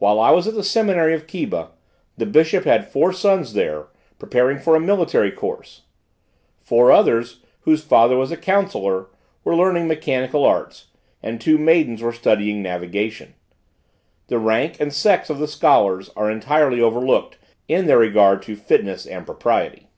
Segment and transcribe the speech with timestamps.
[0.00, 1.72] While I was at the seminary of Keba,
[2.16, 3.88] the bishop had four sons there,
[4.18, 5.82] preparing for a military course;
[6.62, 9.08] four others, whose father was a counsellor,
[9.44, 10.86] were learning mechanical arts,
[11.22, 13.34] and two maidens were studying navigation.
[14.28, 17.36] The rank and sex of the scholars are entirely overlooked,
[17.68, 19.90] in their regard to fitness and propriety.